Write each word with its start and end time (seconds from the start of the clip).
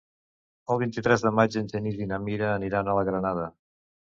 El 0.75 0.79
vint-i-tres 0.83 1.25
de 1.27 1.31
maig 1.41 1.57
en 1.63 1.69
Genís 1.73 2.01
i 2.01 2.09
na 2.13 2.19
Mira 2.25 2.51
aniran 2.55 2.91
a 2.95 2.99
la 3.01 3.07
Granada. 3.11 3.47